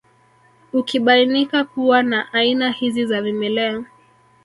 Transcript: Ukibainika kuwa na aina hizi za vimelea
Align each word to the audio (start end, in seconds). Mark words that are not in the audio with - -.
Ukibainika 0.73 1.63
kuwa 1.63 2.03
na 2.03 2.33
aina 2.33 2.71
hizi 2.71 3.05
za 3.05 3.21
vimelea 3.21 3.83